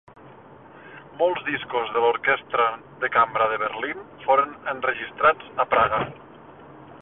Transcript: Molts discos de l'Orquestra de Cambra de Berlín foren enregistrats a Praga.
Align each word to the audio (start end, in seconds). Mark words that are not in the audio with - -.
Molts 1.17 1.43
discos 1.49 1.91
de 1.97 2.01
l'Orquestra 2.05 2.65
de 3.03 3.11
Cambra 3.17 3.51
de 3.53 3.61
Berlín 3.65 4.01
foren 4.25 4.57
enregistrats 4.75 5.53
a 5.67 5.69
Praga. 5.77 6.01